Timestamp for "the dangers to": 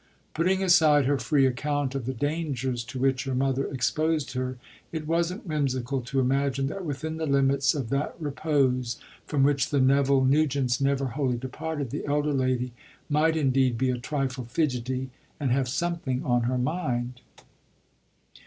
2.07-2.97